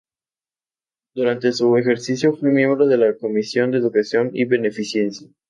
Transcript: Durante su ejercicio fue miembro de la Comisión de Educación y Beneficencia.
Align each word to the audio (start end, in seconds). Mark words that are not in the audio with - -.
Durante 1.13 1.51
su 1.53 1.77
ejercicio 1.77 2.35
fue 2.35 2.49
miembro 2.49 2.87
de 2.87 2.97
la 2.97 3.15
Comisión 3.15 3.69
de 3.69 3.77
Educación 3.77 4.31
y 4.33 4.45
Beneficencia. 4.45 5.27